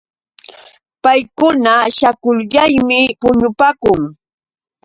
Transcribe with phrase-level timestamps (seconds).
[1.03, 4.01] Paykuna śhaakuyalmi puñupaakun.